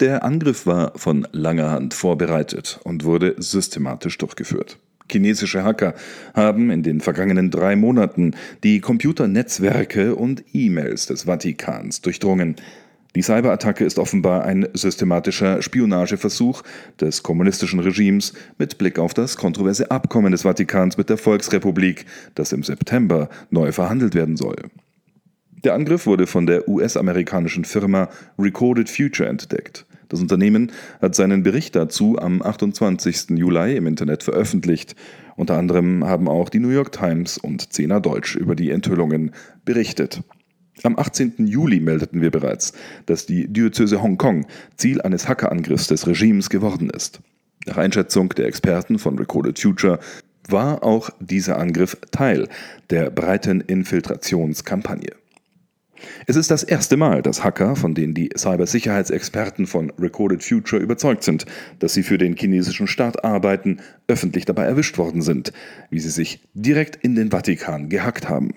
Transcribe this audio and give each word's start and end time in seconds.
Der 0.00 0.22
Angriff 0.22 0.64
war 0.64 0.92
von 0.94 1.26
langer 1.32 1.72
Hand 1.72 1.92
vorbereitet 1.92 2.78
und 2.84 3.02
wurde 3.02 3.34
systematisch 3.38 4.16
durchgeführt. 4.16 4.78
Chinesische 5.10 5.64
Hacker 5.64 5.94
haben 6.34 6.70
in 6.70 6.84
den 6.84 7.00
vergangenen 7.00 7.50
drei 7.50 7.74
Monaten 7.74 8.36
die 8.62 8.80
Computernetzwerke 8.80 10.14
und 10.14 10.44
E-Mails 10.52 11.06
des 11.06 11.24
Vatikans 11.24 12.00
durchdrungen. 12.00 12.54
Die 13.16 13.22
Cyberattacke 13.22 13.84
ist 13.84 13.98
offenbar 13.98 14.44
ein 14.44 14.68
systematischer 14.72 15.62
Spionageversuch 15.62 16.62
des 17.00 17.24
kommunistischen 17.24 17.80
Regimes 17.80 18.34
mit 18.56 18.78
Blick 18.78 19.00
auf 19.00 19.14
das 19.14 19.36
kontroverse 19.36 19.90
Abkommen 19.90 20.30
des 20.30 20.42
Vatikans 20.42 20.96
mit 20.96 21.10
der 21.10 21.18
Volksrepublik, 21.18 22.06
das 22.36 22.52
im 22.52 22.62
September 22.62 23.28
neu 23.50 23.72
verhandelt 23.72 24.14
werden 24.14 24.36
soll. 24.36 24.56
Der 25.64 25.74
Angriff 25.74 26.06
wurde 26.06 26.28
von 26.28 26.46
der 26.46 26.68
US-amerikanischen 26.68 27.64
Firma 27.64 28.08
Recorded 28.38 28.88
Future 28.88 29.28
entdeckt. 29.28 29.87
Das 30.08 30.20
Unternehmen 30.20 30.72
hat 31.02 31.14
seinen 31.14 31.42
Bericht 31.42 31.76
dazu 31.76 32.18
am 32.18 32.40
28. 32.42 33.30
Juli 33.30 33.76
im 33.76 33.86
Internet 33.86 34.22
veröffentlicht. 34.22 34.96
Unter 35.36 35.56
anderem 35.56 36.04
haben 36.04 36.28
auch 36.28 36.48
die 36.48 36.60
New 36.60 36.70
York 36.70 36.92
Times 36.92 37.38
und 37.38 37.72
Zehner 37.72 38.00
Deutsch 38.00 38.34
über 38.34 38.54
die 38.56 38.70
Enthüllungen 38.70 39.32
berichtet. 39.64 40.22
Am 40.82 40.98
18. 40.98 41.46
Juli 41.46 41.80
meldeten 41.80 42.22
wir 42.22 42.30
bereits, 42.30 42.72
dass 43.06 43.26
die 43.26 43.48
Diözese 43.48 44.00
Hongkong 44.00 44.46
Ziel 44.76 45.02
eines 45.02 45.28
Hackerangriffs 45.28 45.88
des 45.88 46.06
Regimes 46.06 46.50
geworden 46.50 46.88
ist. 46.90 47.20
Nach 47.66 47.76
Einschätzung 47.76 48.30
der 48.30 48.46
Experten 48.46 48.98
von 48.98 49.18
Recorded 49.18 49.58
Future 49.58 49.98
war 50.48 50.82
auch 50.82 51.10
dieser 51.20 51.58
Angriff 51.58 51.96
Teil 52.10 52.48
der 52.90 53.10
breiten 53.10 53.60
Infiltrationskampagne. 53.60 55.17
Es 56.26 56.36
ist 56.36 56.50
das 56.50 56.62
erste 56.62 56.96
Mal, 56.96 57.22
dass 57.22 57.44
Hacker, 57.44 57.76
von 57.76 57.94
denen 57.94 58.14
die 58.14 58.30
Cybersicherheitsexperten 58.36 59.66
von 59.66 59.90
Recorded 59.98 60.42
Future 60.42 60.80
überzeugt 60.80 61.24
sind, 61.24 61.46
dass 61.78 61.94
sie 61.94 62.02
für 62.02 62.18
den 62.18 62.36
chinesischen 62.36 62.86
Staat 62.86 63.24
arbeiten, 63.24 63.78
öffentlich 64.06 64.44
dabei 64.44 64.64
erwischt 64.64 64.98
worden 64.98 65.22
sind, 65.22 65.52
wie 65.90 66.00
sie 66.00 66.10
sich 66.10 66.40
direkt 66.54 66.96
in 66.96 67.14
den 67.14 67.30
Vatikan 67.30 67.88
gehackt 67.88 68.28
haben. 68.28 68.54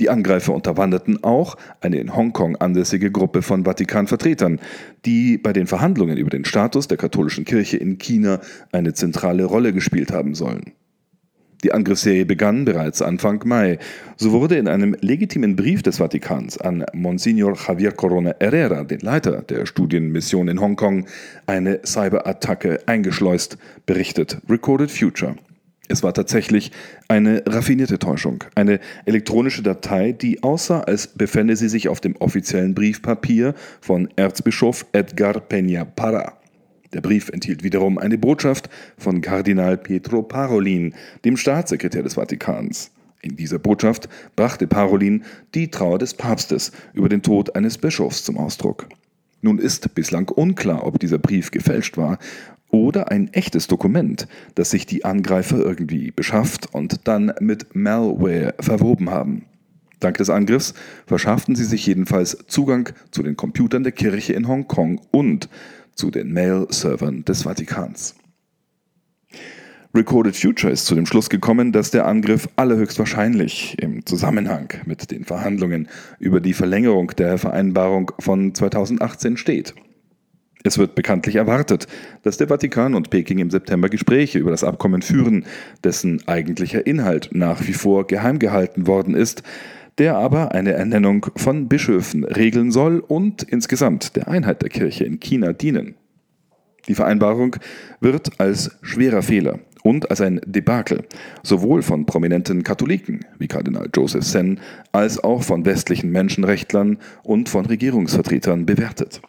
Die 0.00 0.10
Angreifer 0.10 0.52
unterwanderten 0.52 1.22
auch 1.22 1.56
eine 1.80 1.98
in 1.98 2.16
Hongkong 2.16 2.56
ansässige 2.56 3.10
Gruppe 3.10 3.42
von 3.42 3.64
Vatikanvertretern, 3.64 4.60
die 5.04 5.38
bei 5.38 5.52
den 5.52 5.66
Verhandlungen 5.66 6.16
über 6.16 6.30
den 6.30 6.44
Status 6.44 6.88
der 6.88 6.96
katholischen 6.96 7.44
Kirche 7.44 7.76
in 7.76 7.98
China 7.98 8.40
eine 8.72 8.94
zentrale 8.94 9.44
Rolle 9.44 9.72
gespielt 9.72 10.10
haben 10.12 10.34
sollen. 10.34 10.72
Die 11.64 11.72
Angriffsserie 11.72 12.26
begann 12.26 12.66
bereits 12.66 13.00
Anfang 13.00 13.40
Mai. 13.46 13.78
So 14.18 14.32
wurde 14.32 14.58
in 14.58 14.68
einem 14.68 14.94
legitimen 15.00 15.56
Brief 15.56 15.82
des 15.82 15.96
Vatikans 15.96 16.58
an 16.58 16.84
Monsignor 16.92 17.56
Javier 17.56 17.92
Corona 17.92 18.34
Herrera, 18.38 18.84
den 18.84 19.00
Leiter 19.00 19.40
der 19.40 19.64
Studienmission 19.64 20.48
in 20.48 20.60
Hongkong, 20.60 21.06
eine 21.46 21.80
Cyberattacke 21.82 22.80
eingeschleust, 22.84 23.56
berichtet 23.86 24.36
Recorded 24.46 24.90
Future. 24.90 25.36
Es 25.88 26.02
war 26.02 26.12
tatsächlich 26.12 26.70
eine 27.08 27.42
raffinierte 27.46 27.98
Täuschung, 27.98 28.44
eine 28.54 28.78
elektronische 29.06 29.62
Datei, 29.62 30.12
die 30.12 30.42
aussah, 30.42 30.80
als 30.80 31.06
befände 31.06 31.56
sie 31.56 31.70
sich 31.70 31.88
auf 31.88 32.00
dem 32.00 32.14
offiziellen 32.16 32.74
Briefpapier 32.74 33.54
von 33.80 34.10
Erzbischof 34.16 34.84
Edgar 34.92 35.36
Peña 35.40 35.86
Parra. 35.86 36.34
Der 36.94 37.00
Brief 37.00 37.28
enthielt 37.28 37.64
wiederum 37.64 37.98
eine 37.98 38.16
Botschaft 38.16 38.70
von 38.96 39.20
Kardinal 39.20 39.76
Pietro 39.76 40.22
Parolin, 40.22 40.94
dem 41.24 41.36
Staatssekretär 41.36 42.04
des 42.04 42.14
Vatikans. 42.14 42.92
In 43.20 43.36
dieser 43.36 43.58
Botschaft 43.58 44.08
brachte 44.36 44.68
Parolin 44.68 45.24
die 45.54 45.70
Trauer 45.70 45.98
des 45.98 46.14
Papstes 46.14 46.70
über 46.92 47.08
den 47.08 47.22
Tod 47.22 47.56
eines 47.56 47.78
Bischofs 47.78 48.22
zum 48.22 48.38
Ausdruck. 48.38 48.86
Nun 49.42 49.58
ist 49.58 49.94
bislang 49.94 50.28
unklar, 50.28 50.86
ob 50.86 51.00
dieser 51.00 51.18
Brief 51.18 51.50
gefälscht 51.50 51.96
war 51.96 52.18
oder 52.70 53.10
ein 53.10 53.32
echtes 53.32 53.66
Dokument, 53.66 54.28
das 54.54 54.70
sich 54.70 54.86
die 54.86 55.04
Angreifer 55.04 55.58
irgendwie 55.58 56.12
beschafft 56.12 56.72
und 56.72 57.08
dann 57.08 57.32
mit 57.40 57.74
Malware 57.74 58.54
verwoben 58.60 59.10
haben. 59.10 59.46
Dank 60.00 60.18
des 60.18 60.30
Angriffs 60.30 60.74
verschafften 61.06 61.56
sie 61.56 61.64
sich 61.64 61.86
jedenfalls 61.86 62.38
Zugang 62.46 62.90
zu 63.10 63.22
den 63.22 63.36
Computern 63.36 63.82
der 63.82 63.92
Kirche 63.92 64.34
in 64.34 64.46
Hongkong 64.46 65.00
und 65.10 65.48
zu 65.94 66.10
den 66.10 66.32
Mail-Servern 66.32 67.24
des 67.24 67.42
Vatikans. 67.42 68.14
Recorded 69.96 70.34
Future 70.34 70.72
ist 70.72 70.86
zu 70.86 70.96
dem 70.96 71.06
Schluss 71.06 71.30
gekommen, 71.30 71.70
dass 71.70 71.92
der 71.92 72.06
Angriff 72.06 72.48
allerhöchstwahrscheinlich 72.56 73.76
im 73.80 74.04
Zusammenhang 74.04 74.68
mit 74.86 75.12
den 75.12 75.24
Verhandlungen 75.24 75.88
über 76.18 76.40
die 76.40 76.52
Verlängerung 76.52 77.12
der 77.16 77.38
Vereinbarung 77.38 78.10
von 78.18 78.54
2018 78.54 79.36
steht. 79.36 79.74
Es 80.64 80.78
wird 80.78 80.96
bekanntlich 80.96 81.36
erwartet, 81.36 81.86
dass 82.22 82.38
der 82.38 82.48
Vatikan 82.48 82.94
und 82.94 83.10
Peking 83.10 83.38
im 83.38 83.50
September 83.50 83.88
Gespräche 83.88 84.38
über 84.38 84.50
das 84.50 84.64
Abkommen 84.64 85.02
führen, 85.02 85.44
dessen 85.84 86.26
eigentlicher 86.26 86.86
Inhalt 86.86 87.28
nach 87.32 87.64
wie 87.66 87.74
vor 87.74 88.06
geheim 88.06 88.38
gehalten 88.38 88.88
worden 88.88 89.14
ist, 89.14 89.42
der 89.98 90.16
aber 90.16 90.52
eine 90.52 90.72
Ernennung 90.72 91.26
von 91.36 91.68
Bischöfen 91.68 92.24
regeln 92.24 92.70
soll 92.70 93.00
und 93.00 93.42
insgesamt 93.42 94.16
der 94.16 94.28
Einheit 94.28 94.62
der 94.62 94.70
Kirche 94.70 95.04
in 95.04 95.20
China 95.20 95.52
dienen. 95.52 95.94
Die 96.88 96.94
Vereinbarung 96.94 97.56
wird 98.00 98.40
als 98.40 98.76
schwerer 98.82 99.22
Fehler 99.22 99.60
und 99.82 100.10
als 100.10 100.20
ein 100.20 100.40
Debakel 100.44 101.04
sowohl 101.42 101.82
von 101.82 102.06
prominenten 102.06 102.62
Katholiken 102.62 103.24
wie 103.38 103.48
Kardinal 103.48 103.88
Joseph 103.94 104.24
Sen 104.24 104.60
als 104.92 105.22
auch 105.22 105.42
von 105.42 105.64
westlichen 105.64 106.10
Menschenrechtlern 106.10 106.98
und 107.22 107.48
von 107.48 107.66
Regierungsvertretern 107.66 108.66
bewertet. 108.66 109.22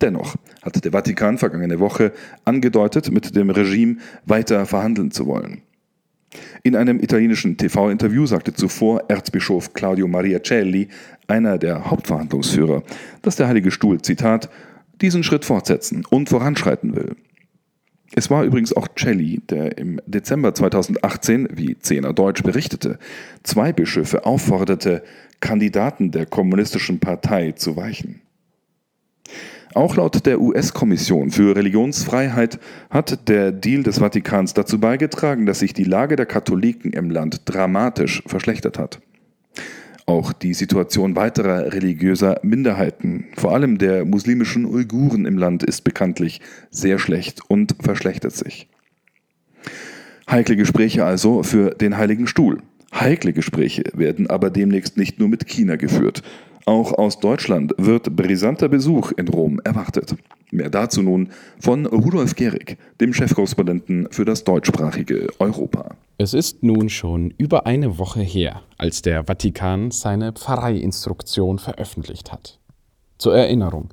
Dennoch 0.00 0.36
hat 0.62 0.84
der 0.84 0.92
Vatikan 0.92 1.38
vergangene 1.38 1.80
Woche 1.80 2.12
angedeutet, 2.44 3.10
mit 3.10 3.34
dem 3.34 3.50
Regime 3.50 3.96
weiter 4.26 4.66
verhandeln 4.66 5.10
zu 5.10 5.26
wollen. 5.26 5.62
In 6.62 6.76
einem 6.76 7.00
italienischen 7.00 7.56
TV-Interview 7.56 8.26
sagte 8.26 8.52
zuvor 8.52 9.04
Erzbischof 9.08 9.72
Claudio 9.72 10.08
Maria 10.08 10.40
Celli, 10.42 10.88
einer 11.26 11.58
der 11.58 11.90
Hauptverhandlungsführer, 11.90 12.82
dass 13.22 13.36
der 13.36 13.48
Heilige 13.48 13.70
Stuhl, 13.70 14.00
Zitat, 14.00 14.48
diesen 15.00 15.22
Schritt 15.22 15.44
fortsetzen 15.44 16.04
und 16.08 16.28
voranschreiten 16.28 16.96
will. 16.96 17.16
Es 18.14 18.30
war 18.30 18.44
übrigens 18.44 18.72
auch 18.72 18.88
Celli, 18.96 19.42
der 19.48 19.78
im 19.78 20.00
Dezember 20.06 20.54
2018, 20.54 21.48
wie 21.52 21.78
Zehner 21.78 22.12
Deutsch 22.12 22.42
berichtete, 22.42 22.98
zwei 23.42 23.72
Bischöfe 23.72 24.24
aufforderte, 24.24 25.02
Kandidaten 25.40 26.12
der 26.12 26.26
kommunistischen 26.26 27.00
Partei 27.00 27.52
zu 27.52 27.76
weichen. 27.76 28.22
Auch 29.76 29.94
laut 29.96 30.24
der 30.24 30.40
US-Kommission 30.40 31.30
für 31.30 31.54
Religionsfreiheit 31.54 32.58
hat 32.88 33.28
der 33.28 33.52
Deal 33.52 33.82
des 33.82 33.98
Vatikans 33.98 34.54
dazu 34.54 34.80
beigetragen, 34.80 35.44
dass 35.44 35.58
sich 35.58 35.74
die 35.74 35.84
Lage 35.84 36.16
der 36.16 36.24
Katholiken 36.24 36.94
im 36.94 37.10
Land 37.10 37.42
dramatisch 37.44 38.22
verschlechtert 38.24 38.78
hat. 38.78 39.02
Auch 40.06 40.32
die 40.32 40.54
Situation 40.54 41.14
weiterer 41.14 41.74
religiöser 41.74 42.40
Minderheiten, 42.42 43.26
vor 43.36 43.52
allem 43.52 43.76
der 43.76 44.06
muslimischen 44.06 44.64
Uiguren 44.64 45.26
im 45.26 45.36
Land, 45.36 45.62
ist 45.62 45.84
bekanntlich 45.84 46.40
sehr 46.70 46.98
schlecht 46.98 47.42
und 47.46 47.76
verschlechtert 47.78 48.32
sich. 48.32 48.68
Heikle 50.26 50.56
Gespräche 50.56 51.04
also 51.04 51.42
für 51.42 51.72
den 51.72 51.98
Heiligen 51.98 52.26
Stuhl. 52.26 52.62
Heikle 52.94 53.32
Gespräche 53.32 53.84
werden 53.94 54.28
aber 54.28 54.50
demnächst 54.50 54.96
nicht 54.96 55.18
nur 55.18 55.28
mit 55.28 55.46
China 55.46 55.76
geführt, 55.76 56.22
auch 56.68 56.92
aus 56.94 57.20
Deutschland 57.20 57.74
wird 57.78 58.16
brisanter 58.16 58.68
Besuch 58.68 59.12
in 59.12 59.28
Rom 59.28 59.60
erwartet. 59.62 60.16
Mehr 60.50 60.68
dazu 60.68 61.00
nun 61.00 61.28
von 61.60 61.86
Rudolf 61.86 62.34
Gehrig, 62.34 62.76
dem 63.00 63.14
Chefkorrespondenten 63.14 64.08
für 64.10 64.24
das 64.24 64.42
deutschsprachige 64.42 65.28
Europa. 65.38 65.94
Es 66.18 66.34
ist 66.34 66.64
nun 66.64 66.88
schon 66.88 67.32
über 67.38 67.66
eine 67.66 67.98
Woche 67.98 68.20
her, 68.20 68.62
als 68.78 69.00
der 69.00 69.24
Vatikan 69.24 69.92
seine 69.92 70.32
Pfarreiinstruktion 70.32 71.60
veröffentlicht 71.60 72.32
hat. 72.32 72.58
Zur 73.18 73.36
Erinnerung, 73.36 73.90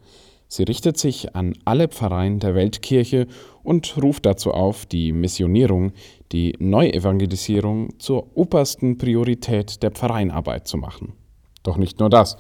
sie 0.54 0.64
richtet 0.64 0.98
sich 0.98 1.36
an 1.36 1.54
alle 1.66 1.88
Pfarreien 1.88 2.40
der 2.40 2.54
Weltkirche 2.54 3.26
und 3.64 3.96
ruft 4.02 4.28
dazu 4.28 4.52
auf, 4.52 4.86
die 4.86 5.12
Missionierung, 5.12 5.94
die 6.32 6.56
Neuevangelisierung 6.60 8.00
zur 8.00 8.38
obersten 8.38 9.00
Priorität 9.00 9.82
der 9.82 9.92
Pfarreienarbeit 9.92 10.68
zu 10.68 10.78
machen. 10.78 11.14
Doch 11.64 11.78
nicht 11.78 12.00
nur 12.00 12.10
das. 12.10 12.38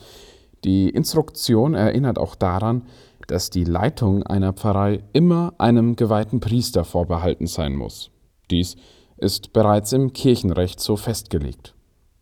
Die 0.63 0.89
Instruktion 0.89 1.73
erinnert 1.73 2.19
auch 2.19 2.35
daran, 2.35 2.83
dass 3.27 3.49
die 3.49 3.63
Leitung 3.63 4.21
einer 4.23 4.53
Pfarrei 4.53 5.03
immer 5.13 5.53
einem 5.57 5.95
geweihten 5.95 6.39
Priester 6.39 6.83
vorbehalten 6.83 7.47
sein 7.47 7.75
muss. 7.75 8.11
Dies 8.51 8.75
ist 9.17 9.53
bereits 9.53 9.91
im 9.91 10.13
Kirchenrecht 10.13 10.79
so 10.79 10.97
festgelegt. 10.97 11.73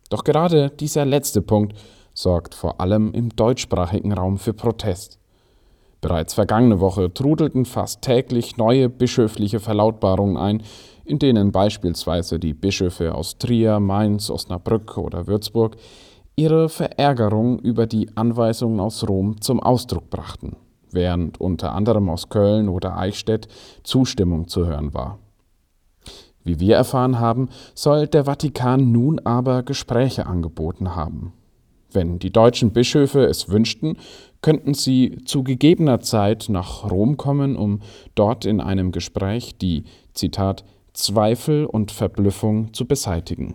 Doch 0.08 0.24
gerade 0.24 0.70
dieser 0.70 1.04
letzte 1.04 1.42
Punkt 1.42 1.76
sorgt 2.14 2.54
vor 2.54 2.80
allem 2.80 3.12
im 3.12 3.30
deutschsprachigen 3.36 4.12
Raum 4.12 4.38
für 4.38 4.54
Protest. 4.54 5.18
Bereits 6.02 6.34
vergangene 6.34 6.80
Woche 6.80 7.14
trudelten 7.14 7.64
fast 7.64 8.02
täglich 8.02 8.58
neue 8.58 8.90
bischöfliche 8.90 9.60
Verlautbarungen 9.60 10.36
ein, 10.36 10.62
in 11.04 11.18
denen 11.18 11.52
beispielsweise 11.52 12.38
die 12.38 12.54
Bischöfe 12.54 13.14
aus 13.14 13.38
Trier, 13.38 13.80
Mainz, 13.80 14.28
Osnabrück 14.28 14.98
oder 14.98 15.26
Würzburg 15.26 15.76
ihre 16.36 16.68
Verärgerung 16.68 17.58
über 17.60 17.86
die 17.86 18.14
Anweisungen 18.16 18.80
aus 18.80 19.08
Rom 19.08 19.40
zum 19.40 19.60
Ausdruck 19.60 20.10
brachten. 20.10 20.56
während 20.94 21.40
unter 21.40 21.72
anderem 21.72 22.10
aus 22.10 22.28
Köln 22.28 22.68
oder 22.68 22.96
Eichstätt 22.96 23.48
Zustimmung 23.82 24.48
zu 24.48 24.66
hören 24.66 24.92
war. 24.94 25.18
Wie 26.44 26.60
wir 26.60 26.76
erfahren 26.76 27.20
haben, 27.20 27.48
soll 27.74 28.08
der 28.08 28.24
Vatikan 28.24 28.92
nun 28.92 29.18
aber 29.20 29.62
Gespräche 29.62 30.26
angeboten 30.26 30.96
haben. 30.96 31.32
Wenn 31.92 32.18
die 32.18 32.30
deutschen 32.30 32.72
Bischöfe 32.72 33.24
es 33.24 33.48
wünschten, 33.48 33.96
könnten 34.40 34.74
sie 34.74 35.18
zu 35.24 35.44
gegebener 35.44 36.00
Zeit 36.00 36.46
nach 36.48 36.90
Rom 36.90 37.16
kommen, 37.16 37.56
um 37.56 37.80
dort 38.14 38.44
in 38.44 38.60
einem 38.60 38.92
Gespräch 38.92 39.56
die, 39.56 39.84
Zitat, 40.14 40.64
Zweifel 40.92 41.64
und 41.64 41.90
Verblüffung 41.90 42.74
zu 42.74 42.86
beseitigen. 42.86 43.54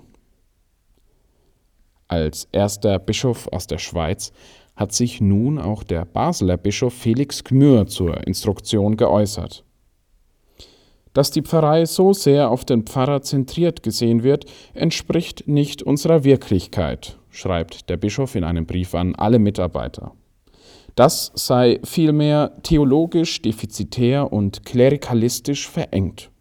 Als 2.07 2.47
erster 2.51 2.99
Bischof 2.99 3.47
aus 3.51 3.67
der 3.67 3.79
Schweiz 3.79 4.31
hat 4.75 4.93
sich 4.93 5.19
nun 5.19 5.59
auch 5.59 5.83
der 5.83 6.05
Basler 6.05 6.55
Bischof 6.55 6.93
Felix 6.93 7.43
Gmür 7.43 7.87
zur 7.87 8.25
Instruktion 8.25 8.95
geäußert. 8.95 9.63
Dass 11.13 11.31
die 11.31 11.41
Pfarrei 11.41 11.85
so 11.85 12.13
sehr 12.13 12.51
auf 12.51 12.63
den 12.63 12.83
Pfarrer 12.83 13.23
zentriert 13.23 13.81
gesehen 13.81 14.23
wird, 14.23 14.45
entspricht 14.73 15.47
nicht 15.47 15.81
unserer 15.81 16.23
Wirklichkeit, 16.23 17.16
schreibt 17.29 17.89
der 17.89 17.97
Bischof 17.97 18.35
in 18.35 18.43
einem 18.43 18.65
Brief 18.65 18.95
an 18.95 19.15
alle 19.15 19.39
Mitarbeiter. 19.39 20.13
Das 20.95 21.31
sei 21.35 21.79
vielmehr 21.83 22.53
theologisch 22.63 23.41
defizitär 23.41 24.33
und 24.33 24.65
klerikalistisch 24.65 25.69
verengt. 25.69 26.31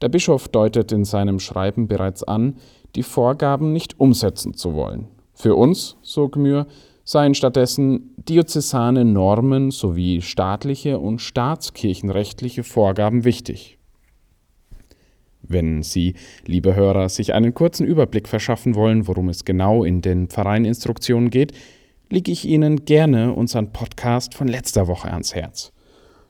Der 0.00 0.08
Bischof 0.08 0.48
deutet 0.48 0.92
in 0.92 1.04
seinem 1.04 1.38
Schreiben 1.38 1.86
bereits 1.88 2.22
an, 2.22 2.56
die 2.94 3.02
Vorgaben 3.02 3.72
nicht 3.72 4.00
umsetzen 4.00 4.54
zu 4.54 4.74
wollen. 4.74 5.08
Für 5.34 5.54
uns, 5.54 5.96
so 6.02 6.28
Gmür, 6.28 6.66
seien 7.04 7.34
stattdessen 7.34 8.14
diözesane 8.16 9.04
Normen 9.04 9.70
sowie 9.70 10.22
staatliche 10.22 10.98
und 10.98 11.20
staatskirchenrechtliche 11.20 12.64
Vorgaben 12.64 13.24
wichtig. 13.24 13.75
Wenn 15.48 15.82
Sie, 15.82 16.14
liebe 16.44 16.74
Hörer, 16.74 17.08
sich 17.08 17.34
einen 17.34 17.54
kurzen 17.54 17.86
Überblick 17.86 18.28
verschaffen 18.28 18.74
wollen, 18.74 19.06
worum 19.06 19.28
es 19.28 19.44
genau 19.44 19.84
in 19.84 20.02
den 20.02 20.28
Pfarreininstruktionen 20.28 21.30
geht, 21.30 21.52
lege 22.10 22.32
ich 22.32 22.44
Ihnen 22.44 22.84
gerne 22.84 23.32
unseren 23.32 23.72
Podcast 23.72 24.34
von 24.34 24.48
letzter 24.48 24.86
Woche 24.88 25.10
ans 25.10 25.34
Herz. 25.34 25.72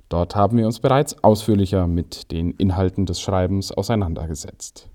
Dort 0.08 0.36
haben 0.36 0.58
wir 0.58 0.66
uns 0.66 0.80
bereits 0.80 1.22
ausführlicher 1.24 1.86
mit 1.86 2.30
den 2.30 2.52
Inhalten 2.52 3.06
des 3.06 3.20
Schreibens 3.20 3.72
auseinandergesetzt. 3.72 4.88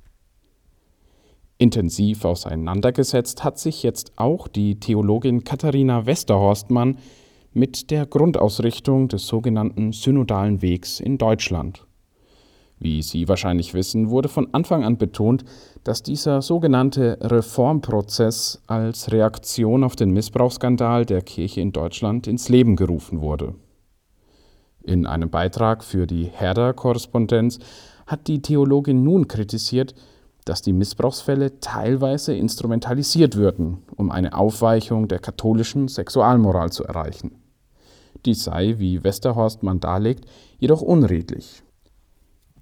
Intensiv 1.57 2.25
auseinandergesetzt 2.25 3.43
hat 3.43 3.59
sich 3.59 3.83
jetzt 3.83 4.13
auch 4.15 4.47
die 4.47 4.79
Theologin 4.79 5.43
Katharina 5.43 6.05
Westerhorstmann 6.05 6.97
mit 7.53 7.91
der 7.91 8.05
Grundausrichtung 8.05 9.09
des 9.09 9.27
sogenannten 9.27 9.91
synodalen 9.91 10.61
Wegs 10.61 10.99
in 10.99 11.17
Deutschland. 11.17 11.85
Wie 12.81 13.03
Sie 13.03 13.27
wahrscheinlich 13.27 13.75
wissen, 13.75 14.09
wurde 14.09 14.27
von 14.27 14.55
Anfang 14.55 14.83
an 14.83 14.97
betont, 14.97 15.45
dass 15.83 16.01
dieser 16.01 16.41
sogenannte 16.41 17.15
Reformprozess 17.21 18.63
als 18.65 19.11
Reaktion 19.11 19.83
auf 19.83 19.95
den 19.95 20.09
Missbrauchsskandal 20.09 21.05
der 21.05 21.21
Kirche 21.21 21.61
in 21.61 21.73
Deutschland 21.73 22.25
ins 22.25 22.49
Leben 22.49 22.75
gerufen 22.75 23.21
wurde. 23.21 23.53
In 24.81 25.05
einem 25.05 25.29
Beitrag 25.29 25.83
für 25.83 26.07
die 26.07 26.25
Herder-Korrespondenz 26.25 27.59
hat 28.07 28.27
die 28.27 28.41
Theologin 28.41 29.03
nun 29.03 29.27
kritisiert, 29.27 29.93
dass 30.45 30.63
die 30.63 30.73
Missbrauchsfälle 30.73 31.59
teilweise 31.59 32.33
instrumentalisiert 32.33 33.35
würden, 33.35 33.83
um 33.95 34.09
eine 34.09 34.33
Aufweichung 34.33 35.07
der 35.07 35.19
katholischen 35.19 35.87
Sexualmoral 35.87 36.71
zu 36.71 36.83
erreichen. 36.83 37.43
Dies 38.25 38.43
sei, 38.43 38.79
wie 38.79 39.03
Westerhorstmann 39.03 39.79
darlegt, 39.79 40.25
jedoch 40.57 40.81
unredlich. 40.81 41.61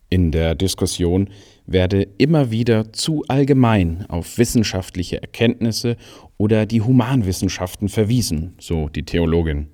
In 0.09 0.31
der 0.31 0.56
Diskussion 0.56 1.29
werde 1.65 2.07
immer 2.17 2.50
wieder 2.50 2.91
zu 2.94 3.23
allgemein 3.27 4.06
auf 4.09 4.38
wissenschaftliche 4.38 5.21
Erkenntnisse 5.21 5.97
oder 6.38 6.65
die 6.65 6.81
Humanwissenschaften 6.81 7.89
verwiesen, 7.89 8.56
so 8.59 8.89
die 8.89 9.03
Theologin 9.03 9.67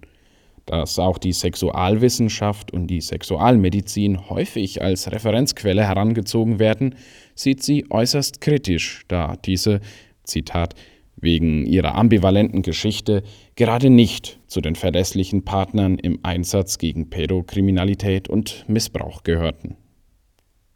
dass 0.65 0.97
auch 0.99 1.17
die 1.17 1.33
Sexualwissenschaft 1.33 2.71
und 2.71 2.87
die 2.87 3.01
Sexualmedizin 3.01 4.29
häufig 4.29 4.81
als 4.81 5.11
Referenzquelle 5.11 5.87
herangezogen 5.87 6.59
werden, 6.59 6.95
sieht 7.35 7.61
sie 7.61 7.85
äußerst 7.89 8.41
kritisch, 8.41 9.03
da 9.07 9.35
diese, 9.35 9.79
Zitat, 10.23 10.73
wegen 11.17 11.65
ihrer 11.65 11.95
ambivalenten 11.95 12.61
Geschichte 12.61 13.23
gerade 13.55 13.89
nicht 13.89 14.39
zu 14.47 14.59
den 14.59 14.75
verlässlichen 14.75 15.45
Partnern 15.45 15.97
im 15.97 16.19
Einsatz 16.23 16.77
gegen 16.77 17.09
Pädokriminalität 17.09 18.27
und 18.27 18.65
Missbrauch 18.67 19.23
gehörten. 19.23 19.77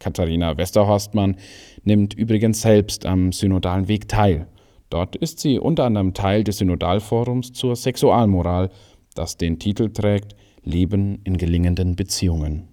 Katharina 0.00 0.56
Westerhorstmann 0.56 1.36
nimmt 1.84 2.14
übrigens 2.14 2.62
selbst 2.62 3.06
am 3.06 3.30
synodalen 3.30 3.86
Weg 3.86 4.08
teil. 4.08 4.48
Dort 4.88 5.14
ist 5.14 5.38
sie 5.38 5.60
unter 5.60 5.84
anderem 5.84 6.14
Teil 6.14 6.42
des 6.42 6.58
Synodalforums 6.58 7.52
zur 7.52 7.76
Sexualmoral 7.76 8.70
das 9.14 9.36
den 9.36 9.58
Titel 9.58 9.90
trägt 9.90 10.34
Leben 10.62 11.20
in 11.24 11.36
gelingenden 11.36 11.96
Beziehungen. 11.96 12.68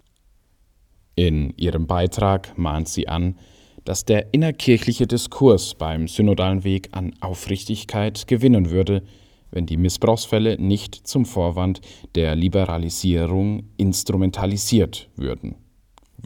In 1.16 1.54
ihrem 1.58 1.88
Beitrag 1.88 2.58
mahnt 2.58 2.88
sie 2.88 3.08
an, 3.08 3.38
dass 3.86 4.06
der 4.06 4.34
innerkirchliche 4.34 5.08
Diskurs 5.08 5.74
beim 5.76 6.08
synodalen 6.08 6.64
Weg 6.64 6.90
an 6.92 7.14
Aufrichtigkeit 7.22 8.28
gewinnen 8.28 8.70
würde, 8.70 9.04
wenn 9.50 9.66
die 9.66 9.78
Missbrauchsfälle 9.78 10.62
nicht 10.62 11.08
zum 11.08 11.26
Vorwand 11.26 11.80
der 12.16 12.36
Liberalisierung 12.36 13.64
instrumentalisiert 13.78 15.10
würden. 15.16 15.56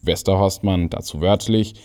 Westerhorstmann 0.01 0.89
dazu 0.89 1.21
wörtlich, 1.21 1.75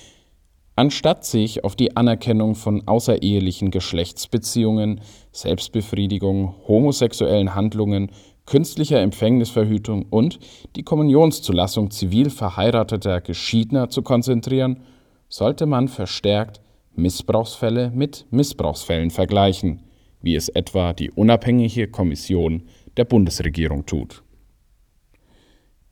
Anstatt 0.79 1.25
sich 1.25 1.64
auf 1.64 1.75
die 1.75 1.97
Anerkennung 1.97 2.55
von 2.55 2.87
außerehelichen 2.87 3.70
Geschlechtsbeziehungen, 3.70 5.00
Selbstbefriedigung, 5.32 6.55
homosexuellen 6.69 7.55
Handlungen, 7.55 8.11
künstlicher 8.44 9.00
Empfängnisverhütung 9.00 10.05
und 10.11 10.38
die 10.76 10.82
Kommunionszulassung 10.82 11.91
zivil 11.91 12.29
verheirateter 12.29 13.23
Geschiedener 13.23 13.88
zu 13.88 14.03
konzentrieren, 14.03 14.82
sollte 15.31 15.64
man 15.64 15.88
verstärkt 15.88 16.61
Missbrauchsfälle 16.94 17.91
mit 17.91 18.26
Missbrauchsfällen 18.31 19.11
vergleichen, 19.11 19.82
wie 20.20 20.35
es 20.35 20.50
etwa 20.50 20.93
die 20.93 21.11
unabhängige 21.11 21.88
Kommission 21.88 22.64
der 22.99 23.06
Bundesregierung 23.06 23.87
tut. 23.87 24.23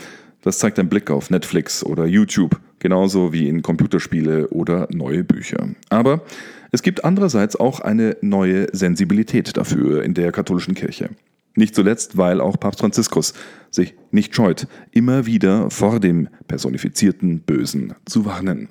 Das 0.47 0.59
zeigt 0.59 0.79
ein 0.79 0.89
Blick 0.89 1.11
auf 1.11 1.29
Netflix 1.29 1.83
oder 1.83 2.07
YouTube, 2.07 2.61
genauso 2.79 3.33
wie 3.33 3.49
in 3.49 3.63
Computerspiele 3.63 4.47
oder 4.51 4.87
neue 4.93 5.25
Bücher. 5.25 5.71
Aber 5.89 6.23
es 6.71 6.83
gibt 6.83 7.05
andererseits 7.05 7.57
auch 7.57 7.81
eine 7.81 8.17
neue 8.21 8.69
Sensibilität 8.73 9.57
dafür 9.57 10.05
in 10.05 10.15
der 10.15 10.31
katholischen 10.31 10.75
Kirche. 10.75 11.11
Nicht 11.57 11.75
zuletzt, 11.75 12.17
weil 12.17 12.41
auch 12.41 12.61
Papst 12.61 12.79
Franziskus 12.79 13.35
sich 13.73 13.95
nicht 14.13 14.37
scheut, 14.37 14.69
immer 14.93 15.27
wieder 15.27 15.69
vor 15.69 15.99
dem 15.99 16.29
personifizierten 16.47 17.41
Bösen 17.41 17.95
zu 18.05 18.25
warnen. 18.25 18.69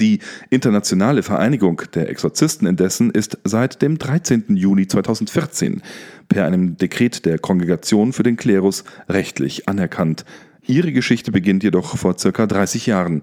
Die 0.00 0.20
Internationale 0.48 1.24
Vereinigung 1.24 1.82
der 1.92 2.08
Exorzisten 2.08 2.68
indessen 2.68 3.10
ist 3.10 3.38
seit 3.42 3.82
dem 3.82 3.98
13. 3.98 4.54
Juni 4.54 4.86
2014 4.86 5.82
per 6.28 6.46
einem 6.46 6.76
Dekret 6.76 7.24
der 7.24 7.40
Kongregation 7.40 8.12
für 8.12 8.22
den 8.22 8.36
Klerus 8.36 8.84
rechtlich 9.08 9.68
anerkannt. 9.68 10.24
Ihre 10.68 10.92
Geschichte 10.92 11.32
beginnt 11.32 11.62
jedoch 11.64 11.96
vor 11.96 12.18
circa 12.18 12.46
30 12.46 12.84
Jahren 12.84 13.22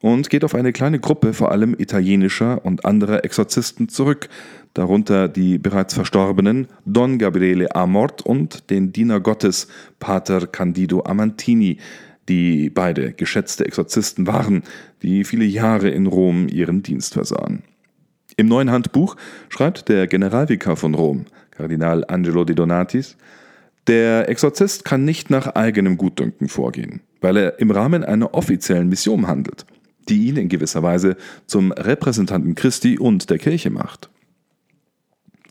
und 0.00 0.30
geht 0.30 0.44
auf 0.44 0.54
eine 0.54 0.72
kleine 0.72 1.00
Gruppe 1.00 1.32
vor 1.32 1.50
allem 1.50 1.74
italienischer 1.76 2.64
und 2.64 2.84
anderer 2.84 3.24
Exorzisten 3.24 3.88
zurück, 3.88 4.28
darunter 4.74 5.26
die 5.26 5.58
bereits 5.58 5.94
verstorbenen 5.94 6.68
Don 6.84 7.18
Gabriele 7.18 7.74
Amort 7.74 8.22
und 8.22 8.70
den 8.70 8.92
Diener 8.92 9.18
Gottes 9.18 9.66
Pater 9.98 10.46
Candido 10.46 11.02
Amantini, 11.02 11.78
die 12.28 12.70
beide 12.70 13.12
geschätzte 13.12 13.66
Exorzisten 13.66 14.28
waren, 14.28 14.62
die 15.02 15.24
viele 15.24 15.46
Jahre 15.46 15.88
in 15.88 16.06
Rom 16.06 16.46
ihren 16.46 16.84
Dienst 16.84 17.14
versahen. 17.14 17.64
Im 18.36 18.46
neuen 18.46 18.70
Handbuch 18.70 19.16
schreibt 19.48 19.88
der 19.88 20.06
Generalvikar 20.06 20.76
von 20.76 20.94
Rom, 20.94 21.24
Kardinal 21.50 22.04
Angelo 22.06 22.44
de 22.44 22.54
Donatis, 22.54 23.16
der 23.86 24.28
Exorzist 24.28 24.84
kann 24.84 25.04
nicht 25.04 25.30
nach 25.30 25.54
eigenem 25.54 25.96
Gutdünken 25.96 26.48
vorgehen, 26.48 27.00
weil 27.20 27.36
er 27.36 27.58
im 27.58 27.70
Rahmen 27.70 28.04
einer 28.04 28.34
offiziellen 28.34 28.88
Mission 28.88 29.26
handelt, 29.26 29.66
die 30.08 30.28
ihn 30.28 30.36
in 30.36 30.48
gewisser 30.48 30.82
Weise 30.82 31.16
zum 31.46 31.72
Repräsentanten 31.72 32.54
Christi 32.54 32.98
und 32.98 33.30
der 33.30 33.38
Kirche 33.38 33.70
macht. 33.70 34.10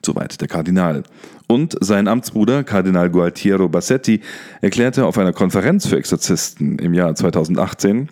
Soweit 0.06 0.42
der 0.42 0.48
Kardinal. 0.48 1.04
Und 1.48 1.78
sein 1.80 2.08
Amtsbruder, 2.08 2.63
Kardinal 2.63 3.10
Gualtiero 3.10 3.70
Bassetti, 3.70 4.22
erklärte 4.62 5.06
auf 5.06 5.18
einer 5.18 5.32
Konferenz 5.32 5.88
für 5.88 5.98
Exorzisten 5.98 6.78
im 6.80 6.94
Jahr 6.94 7.16
2018, 7.16 8.10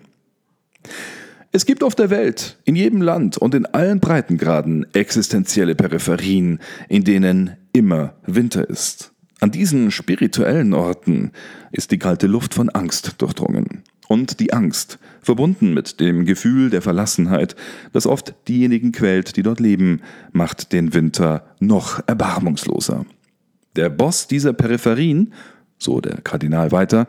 es 1.54 1.66
gibt 1.66 1.84
auf 1.84 1.94
der 1.94 2.08
Welt, 2.08 2.58
in 2.64 2.76
jedem 2.76 3.02
Land 3.02 3.36
und 3.36 3.54
in 3.54 3.66
allen 3.66 4.00
Breitengraden 4.00 4.86
existenzielle 4.94 5.74
Peripherien, 5.74 6.60
in 6.88 7.04
denen 7.04 7.58
immer 7.74 8.14
Winter 8.24 8.68
ist. 8.70 9.11
An 9.42 9.50
diesen 9.50 9.90
spirituellen 9.90 10.72
Orten 10.72 11.32
ist 11.72 11.90
die 11.90 11.98
kalte 11.98 12.28
Luft 12.28 12.54
von 12.54 12.70
Angst 12.70 13.16
durchdrungen. 13.18 13.82
Und 14.06 14.38
die 14.38 14.52
Angst, 14.52 15.00
verbunden 15.20 15.74
mit 15.74 15.98
dem 15.98 16.26
Gefühl 16.26 16.70
der 16.70 16.80
Verlassenheit, 16.80 17.56
das 17.92 18.06
oft 18.06 18.36
diejenigen 18.46 18.92
quält, 18.92 19.36
die 19.36 19.42
dort 19.42 19.58
leben, 19.58 20.02
macht 20.30 20.72
den 20.72 20.94
Winter 20.94 21.44
noch 21.58 22.06
erbarmungsloser. 22.06 23.04
Der 23.74 23.90
Boss 23.90 24.28
dieser 24.28 24.52
Peripherien, 24.52 25.32
so 25.76 26.00
der 26.00 26.20
Kardinal 26.20 26.70
weiter, 26.70 27.08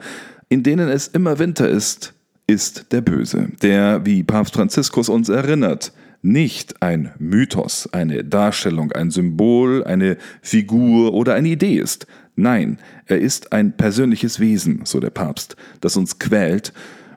in 0.50 0.64
denen 0.64 0.90
es 0.90 1.08
immer 1.08 1.38
Winter 1.38 1.70
ist, 1.70 2.16
ist 2.48 2.92
der 2.92 3.02
Böse, 3.02 3.50
der, 3.62 4.08
wie 4.08 4.24
Papst 4.24 4.56
Franziskus 4.56 5.08
uns 5.08 5.30
erinnert, 5.30 5.94
nicht 6.24 6.82
ein 6.82 7.12
Mythos, 7.20 7.90
eine 7.92 8.24
Darstellung, 8.24 8.92
ein 8.94 9.12
Symbol, 9.12 9.84
eine 9.84 10.18
Figur 10.42 11.14
oder 11.14 11.36
eine 11.36 11.50
Idee 11.50 11.76
ist. 11.76 12.08
Nein, 12.36 12.80
er 13.06 13.20
ist 13.20 13.54
ein 13.54 13.78
persönliches 13.78 14.40
Wesen, 14.40 14.82
so 14.86 15.00
der 15.00 15.12
Papst, 15.12 15.56
das 15.82 15.98
uns 15.98 16.20
quält 16.20 16.74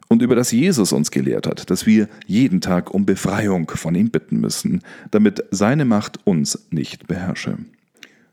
und 0.08 0.22
über 0.22 0.34
das 0.34 0.52
Jesus 0.52 0.92
uns 0.92 1.10
gelehrt 1.10 1.46
hat, 1.46 1.70
dass 1.70 1.86
wir 1.86 2.08
jeden 2.26 2.60
Tag 2.60 2.92
um 2.92 3.06
Befreiung 3.06 3.70
von 3.70 3.94
ihm 3.94 4.10
bitten 4.10 4.38
müssen, 4.38 4.82
damit 5.10 5.44
seine 5.50 5.84
Macht 5.84 6.20
uns 6.24 6.66
nicht 6.70 7.06
beherrsche. 7.06 7.58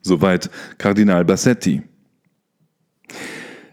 Soweit 0.02 0.50
Kardinal 0.78 1.26
Bassetti. 1.26 1.84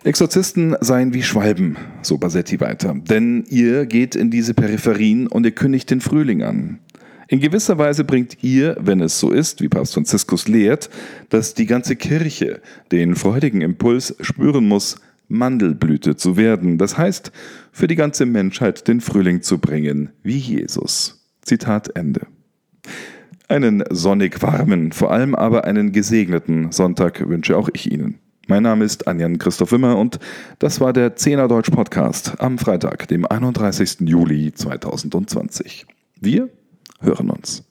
Exorzisten 0.03 0.77
seien 0.81 1.13
wie 1.13 1.23
Schwalben, 1.23 1.77
so 2.01 2.17
Bassetti 2.17 2.59
weiter, 2.61 2.95
denn 2.95 3.45
ihr 3.49 3.85
geht 3.85 4.15
in 4.15 4.31
diese 4.31 4.55
Peripherien 4.55 5.27
und 5.27 5.45
ihr 5.45 5.51
kündigt 5.51 5.91
den 5.91 6.01
Frühling 6.01 6.43
an. 6.43 6.79
In 7.31 7.39
gewisser 7.39 7.79
Weise 7.79 8.03
bringt 8.03 8.43
ihr, 8.43 8.77
wenn 8.81 9.01
es 9.01 9.21
so 9.21 9.31
ist, 9.31 9.61
wie 9.61 9.69
Papst 9.69 9.95
Franziskus 9.95 10.49
lehrt, 10.49 10.91
dass 11.29 11.55
die 11.55 11.67
ganze 11.67 11.95
Kirche 11.95 12.61
den 12.91 13.15
freudigen 13.15 13.61
Impuls 13.61 14.17
spüren 14.21 14.67
muss, 14.67 14.97
Mandelblüte 15.29 16.17
zu 16.17 16.37
werden, 16.37 16.77
das 16.77 16.99
heißt, 16.99 17.31
für 17.71 17.87
die 17.87 17.95
ganze 17.95 18.27
Menschheit 18.27 18.89
den 18.89 19.01
Frühling 19.01 19.43
zu 19.43 19.59
bringen, 19.59 20.11
wie 20.25 20.39
Jesus. 20.39 21.25
Zitat 21.43 21.95
Ende. 21.97 22.27
Einen 23.47 23.85
sonnig 23.91 24.43
warmen, 24.43 24.91
vor 24.91 25.13
allem 25.13 25.37
aber 25.37 25.63
einen 25.67 25.93
gesegneten 25.93 26.73
Sonntag 26.73 27.29
wünsche 27.29 27.57
auch 27.57 27.69
ich 27.73 27.93
Ihnen. 27.93 28.19
Mein 28.49 28.65
Name 28.65 28.85
ist 28.85 29.07
Anjan 29.07 29.39
Christoph 29.39 29.71
Wimmer 29.71 29.97
und 29.97 30.19
das 30.59 30.81
war 30.81 30.93
der 30.93 31.15
Zehner 31.15 31.47
Deutsch 31.47 31.71
Podcast 31.71 32.41
am 32.41 32.59
Freitag, 32.59 33.07
dem 33.07 33.25
31. 33.25 33.99
Juli 34.01 34.53
2020. 34.53 35.87
Wir 36.21 36.49
hören 37.01 37.31
uns. 37.31 37.65